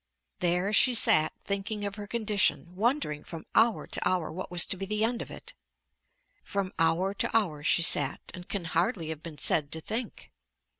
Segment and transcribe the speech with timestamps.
[0.39, 4.75] There she sat thinking of her condition, wondering from hour to hour what was to
[4.75, 5.53] be the end of it.
[6.43, 10.31] From hour to hour she sat, and can hardly have been said to think.